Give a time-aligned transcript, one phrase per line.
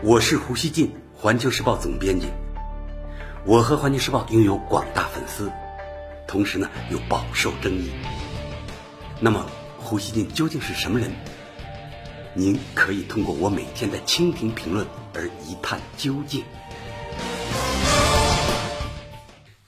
[0.00, 2.28] 我是胡锡进，环球时报总编辑。
[3.44, 5.50] 我和环球时报拥有广大粉丝，
[6.28, 7.90] 同时呢又饱受争议。
[9.18, 9.44] 那么，
[9.76, 11.10] 胡锡进究竟是什么人？
[12.32, 16.44] 您可以通过我每天的蜻蜓评论而一探究竟。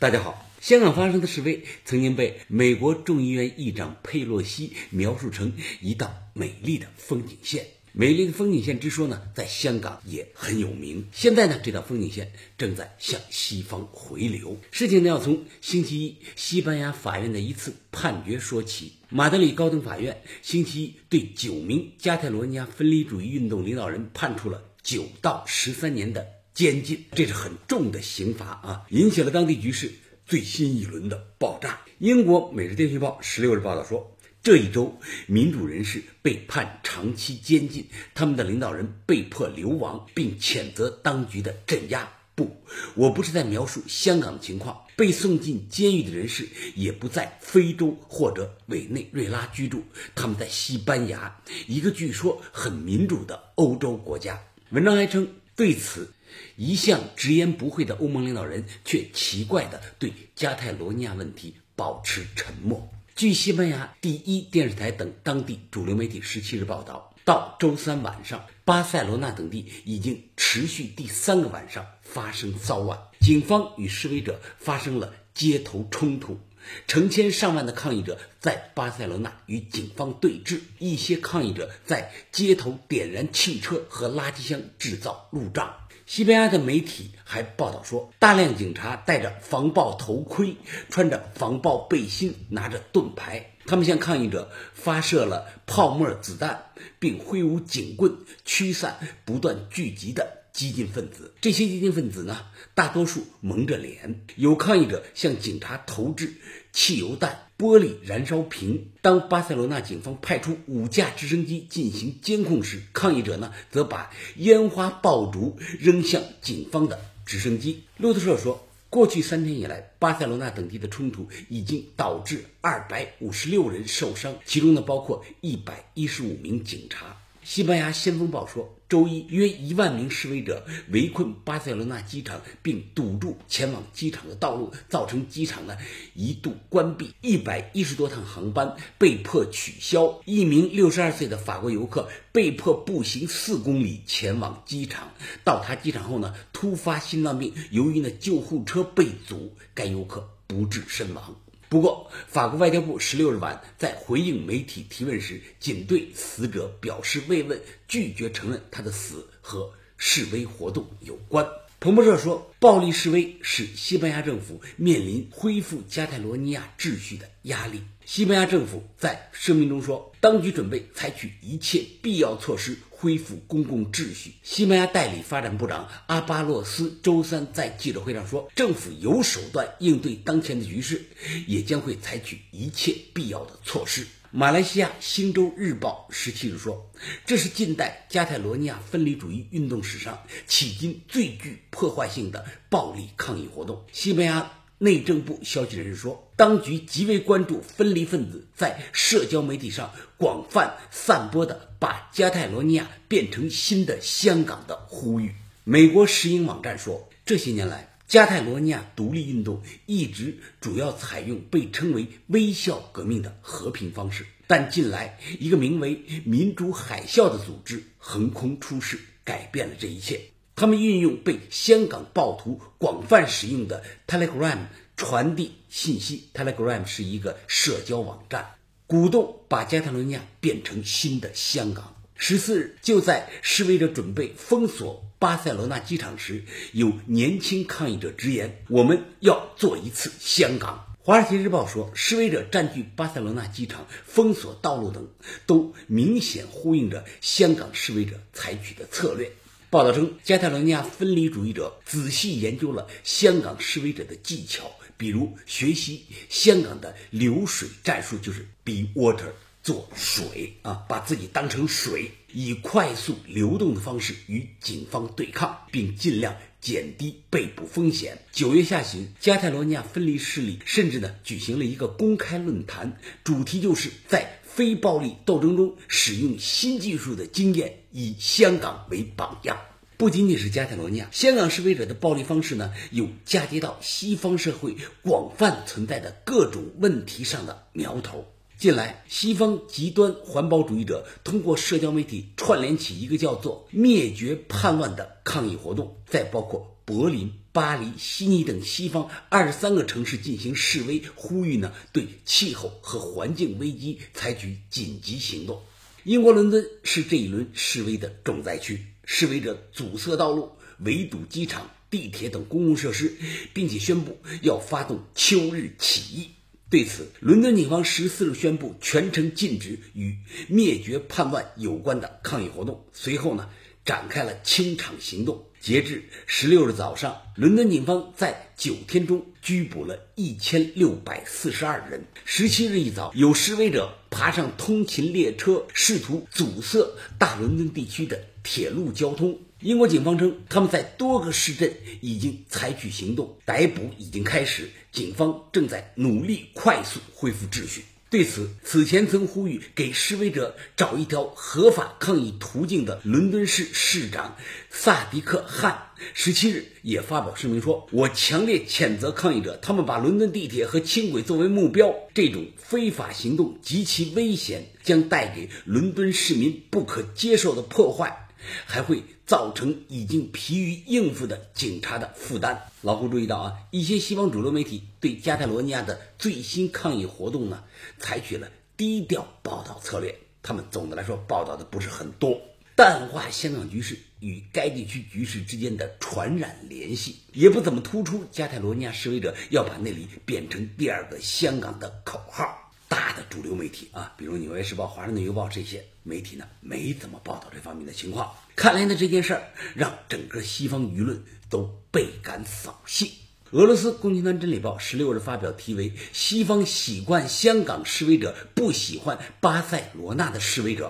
[0.00, 7.75] 大家好，香港发生的示威曾经被美国众议院议长佩洛西描述成一道美丽的风景线。
[7.98, 11.06] 美丽的风景线之说呢，在香港也很有名。
[11.12, 14.58] 现在呢，这道风景线正在向西方回流。
[14.70, 18.92] 事情呢，要从星期一西班牙法院的一次判决说起。
[19.08, 29.90] 马德里高等法院星期一对九名加泰罗尼亚分离主义运动领导人判处了九到十三年的监禁，这是很重的刑罚啊，引起了当地局势
[30.26, 31.80] 最新一轮的爆炸。
[31.98, 34.12] 英国《每日电讯报》十六日报道说。
[34.46, 34.96] 这一周，
[35.26, 42.08] 民主人士被判长期监禁，他们的领导人被迫流亡，并谴责当局的镇压。
[42.36, 42.56] 不，
[42.94, 44.80] 我不是在描述香港的情况。
[44.94, 49.82] 被送进监狱的人士也不在非洲或者委内瑞拉居住，
[50.14, 54.40] 他们在西班牙，一个据说很民主的欧洲国家。
[54.70, 56.08] 文章还称，对此，
[56.54, 62.88] 一向直言不讳的欧盟领导人却奇怪地对加泰罗尼亚问题保持沉默。
[63.16, 76.38] 据西班牙第一电视台等当地主流媒体十七日报道，到周三晚上，巴塞罗那等地已经持续第三个晚上发生骚乱，警方与示威者发生了街头冲突，
[76.86, 85.74] 成千上万的抗议者在巴塞罗那与警方对峙，一些抗议者在街头点燃汽车和垃圾箱，制造路障。
[86.06, 90.56] 西班牙的媒体还报道说，大量警察戴着防爆头盔，
[90.88, 96.66] 穿着防爆背心，拿着盾牌，他们向抗议者发射了泡沫子弹，
[97.00, 101.34] 并挥舞警棍驱散不断聚集的激进分子。
[101.40, 102.38] 这些激进分子呢，
[102.76, 106.34] 大多数蒙着脸，有抗议者向警察投掷
[106.76, 107.42] 汽油弹。
[107.58, 108.88] 玻璃燃烧瓶。
[109.00, 117.84] 当巴塞罗那警方派出五架直升机进行监控时，抗议者呢则把烟花爆竹扔向警方的直升机。
[117.96, 127.16] 路透社说，过去三天以来，巴塞罗那等地的冲突已经导致二百五十六人受伤，其中呢包括一百一十五名警察。
[127.46, 135.78] 西班牙《先锋报》说，周一约一万名示威者围困巴塞罗那机场，并堵住前往机场的道路，造成机场呢
[136.14, 140.20] 一度关闭，一百一十多趟航班被迫取消。
[140.24, 145.12] 一名六十二岁的法国游客被迫步行四公里前往机场，
[145.44, 151.36] 到达机场后呢突发心脏病，由于呢救护车被阻，该游客不治身亡。
[151.68, 161.44] 不过，法国外交部十六日晚在回应媒体提问时，仅对死者表示慰问，拒绝承认他的死和示威活动有关。
[161.80, 167.82] 彭博社说，暴力示威使西班牙政府面临恢复加泰罗尼亚秩序的压力。
[168.04, 174.34] 西班牙政府在声明中说，当局准备采取一切必要措施恢复公共秩序。
[174.42, 181.04] 西班牙代理发展部长阿巴洛斯周三在记者会上说，政府有手段应对当前的局势，
[181.46, 184.06] 也将会采取一切必要的措施。
[184.30, 186.90] 马来西亚《星洲日报》十七日说，
[187.24, 190.18] 这是近代加泰罗尼亚分离主义运动史上
[190.48, 193.84] 迄今最具破坏性的暴力抗议活动。
[193.92, 194.50] 西班牙。
[194.78, 205.32] 内政部消息人士说，当局极为关注分离分子在社交媒体上广泛散播的把加泰罗尼亚变成新的香港的呼吁。
[205.64, 220.20] 美国石英网站说，这些年来，加泰罗尼亚独立运动一直主要采用被称为“微笑革命”的和平方式，但近来一个名为“民主海啸”的组织横空出世，改变了这一切。
[220.56, 224.56] 他们运用被香港暴徒广泛使用的 Telegram
[224.96, 226.30] 传递信息。
[226.32, 228.54] Telegram 是一个社交网站，
[228.86, 231.94] 鼓动把加泰罗尼亚变成新的香港。
[232.14, 245.06] 十四日，就在示威者准备封锁巴塞罗那机场时，有年轻抗议者直言：“我们要做一次香港。”《华尔街日报》说，示威者占据巴塞罗那机场、封锁道路等，
[245.44, 249.30] 都明显呼应着香港示威者采取的策略。
[249.76, 259.32] 报道称，加泰罗尼亚分离主义者仔细研究了香港示威者的技巧，比如学习香港的流水战术，就是 be water
[259.62, 268.16] 做水啊，把自己当成水，以快速流动的方式与警方对抗，并尽量减低被捕风险。
[268.32, 274.40] 九月下旬，加泰罗尼亚分离势力甚至呢举行了一个公开论坛，主题就是在。
[274.56, 279.58] 非暴力斗争中使用新技术的经验，以香港为榜样。
[279.98, 288.24] 不仅仅是加泰罗尼亚，香港示威者的暴力方式呢，有嫁接到西方社会广泛存在的各种问题上的苗头。
[288.56, 305.60] 近来，西方极端环保主义者通过社交媒体串联起一个叫做“灭绝叛乱”的抗议活动，在包括柏林、巴黎、悉尼等西方二十三个城市进行示威，呼吁呢对气候和环境危机采取紧急行动。
[306.04, 313.16] 英国伦敦是这一轮示威的重灾区，示威者阻塞道路、围堵机场、地铁等公共设施，
[313.52, 316.28] 并且宣布要发动秋日起义。
[316.70, 320.16] 对此，伦敦警方十四日宣布全城禁止与
[320.46, 322.84] 灭绝叛乱有关的抗议活动。
[322.92, 323.50] 随后呢，
[323.84, 325.44] 展开了清场行动。
[325.66, 332.04] 截至十六日早上，伦敦警方在九天中拘捕了一千六百四十二人。
[332.24, 336.86] 十七日一早，有示威者爬上通勤列车，试图阻塞
[337.18, 339.40] 大伦敦地区的铁路交通。
[339.58, 347.82] 英国警方称，他们在多个市镇已经采取行动，逮捕已经开始，警方正在努力快速恢复秩序。
[348.16, 354.38] 对此，此前曾呼吁给示威者找一条合法抗议途径的伦敦市市长
[354.70, 368.28] 萨迪克·汗，十七日也发表声明说：“我强烈谴责抗议者，他们把伦敦地铁和轻轨作为目标，这种非法行动极其危险，将带给伦敦市民不可接受的破坏，
[368.64, 372.62] 还会。”造成已经疲于应付的警察的负担。
[372.82, 377.64] 老胡注意到啊，一些西方主流媒体对加泰罗尼亚的最新抗议活动呢，
[377.98, 380.16] 采取了低调报道策略。
[380.42, 382.40] 他们总的来说报道的不是很多，
[382.76, 392.65] 淡化香港局势与该地区局势之间的传染联系，也不怎么突出加泰罗尼亚示威者要把那里变成第二个香港的口号。
[392.96, 398.34] 大的主流媒体啊，比如《纽约时报》《华盛顿邮报》这些媒体呢，没怎么报道这方面的情况。
[398.56, 399.42] 看来呢，这件事儿
[399.74, 403.10] 让整个西方舆论都倍感扫兴。
[403.50, 410.86] 俄罗斯共青团真理报十六日发表题为《西方习惯香港示威者不喜欢巴塞罗那的示威者》。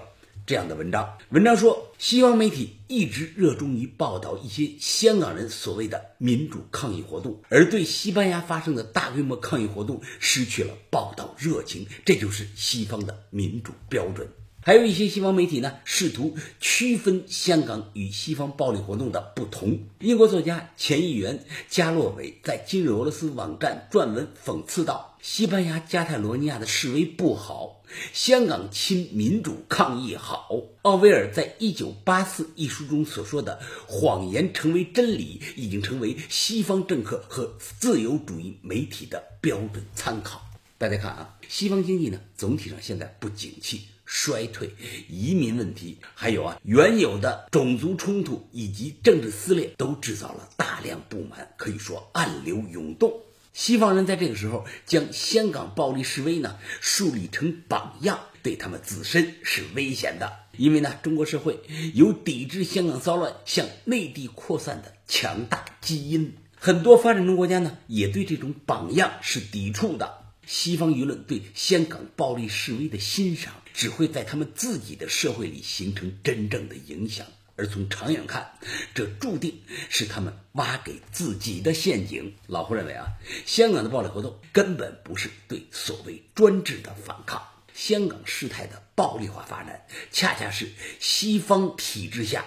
[0.46, 14.28] 这样的文章，文章说，西方媒体一直热衷于报道一些香港人所谓的民主抗议活动，而对西班牙发生的大规模抗议活动失去了报道热情，这就是西方的民主标准。
[14.66, 19.78] 还有一些西方媒体呢，试图区分香港与西方暴力活动的不同。
[20.00, 30.48] 英国作家、前议员加洛韦在今日俄罗斯网站撰文讽刺道：“西班牙加泰罗尼亚的示威不好，香港亲民主抗议好。”
[30.82, 40.44] 奥威尔在《一九八四》一书中所说的“谎言成为真理”，已经成为西方政客和自由主义媒体的标准参考。
[40.76, 43.82] 大家看啊，西方经济呢，总体上现在不景气。
[44.06, 44.70] 衰退、
[45.10, 53.12] 移民问题，还有啊原有的种族冲突以及政治撕裂，都制造了大量不满，可以说暗流涌动。
[53.52, 61.58] 西方人在这个时候将香港暴力示威呢树立成榜样，对他们自身是危险的，因为呢中国社会
[61.94, 70.25] 有抵制香港骚乱向内地扩散的强大基因，很多发展中国家呢也对这种榜样是抵触的。
[70.46, 77.26] 西方舆论对香港暴力示威的欣赏，只会在他们自己的社会里形成真正的影响，
[77.56, 78.58] 而从长远看，
[78.94, 82.32] 这注定是他们挖给自己的陷阱。
[82.46, 83.06] 老胡认为啊，
[83.44, 87.42] 香港的暴力活动根本不是对所谓专制的反抗，
[87.74, 92.44] 香港事态的暴力化发展，恰恰是西方体制下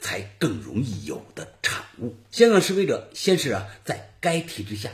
[0.00, 2.14] 才更容易有的产物。
[2.30, 4.90] 香港示威者先是啊，在该体制下。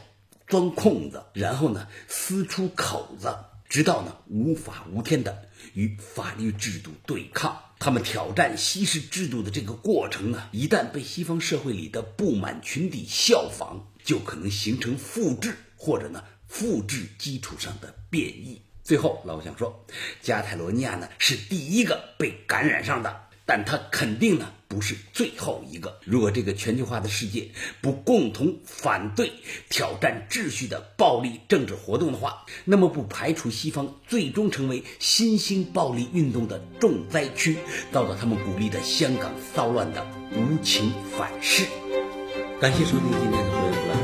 [0.47, 3.37] 钻空子，然后呢撕出口子，
[3.69, 7.61] 直到呢无法无天的与法律制度对抗。
[7.79, 18.62] 他们挑战西式制度的这个过程呢，一旦被西方社会里的不满群体效仿，就可能形成复制或者呢复制基础上的变异。
[18.83, 19.85] 最后，老想说，
[20.23, 23.25] 加泰罗尼亚呢是第一个被感染上的。
[23.47, 26.00] 但他肯定呢不是最后一个。
[26.05, 27.49] 如果这个全球化的世界
[27.81, 29.33] 不共同反对
[29.71, 37.57] 挑战秩序的暴力政治活动的话，那么不排除西方最终成为新兴暴力运动的重灾区，
[37.93, 41.65] 遭到他们鼓励的香港骚乱的无情反噬。
[42.61, 44.03] 感谢收听今天的《回来》。